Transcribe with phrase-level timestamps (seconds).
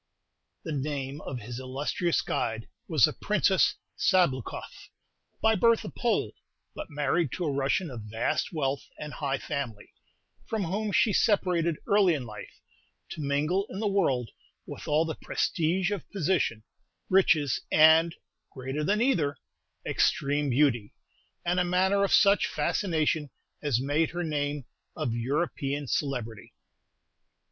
[0.63, 4.89] The name of his illustrious guide was the Princess Sabloukoff,
[5.43, 6.33] by birth a Pole,
[6.73, 9.89] but married to a Russian of vast wealth and high family,
[10.47, 12.59] from whom she separated early in life,
[13.09, 14.31] to mingle in the world
[14.65, 16.63] with all the "prestige" of position,
[17.07, 18.15] riches, and
[18.51, 19.37] greater than either
[19.85, 20.95] extreme beauty,
[21.45, 23.29] and a manner of such fascination
[23.61, 24.65] as made her name
[24.95, 26.53] of European celebrity.